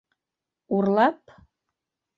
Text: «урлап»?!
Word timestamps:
«урлап»?! 0.75 1.23